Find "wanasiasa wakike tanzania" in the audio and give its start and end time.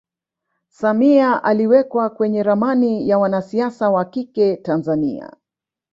3.19-5.35